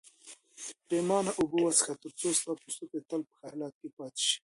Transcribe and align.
پرېمانه 0.85 1.31
اوبه 1.39 1.57
وڅښه 1.61 1.93
ترڅو 2.01 2.29
ستا 2.37 2.51
پوستکی 2.61 2.99
تل 3.09 3.21
په 3.29 3.33
ښه 3.37 3.45
حالت 3.51 3.73
کې 3.79 3.89
پاتې 3.97 4.21
شي. 4.27 4.37